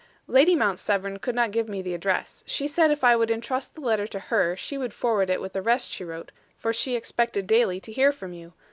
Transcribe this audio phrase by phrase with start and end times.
[0.25, 2.43] "Lady Mount Severn could not give me the address.
[2.47, 5.53] She said if I would intrust the letter to her, she would forward it with
[5.53, 8.53] the rest she wrote, for she expected daily to hear from you.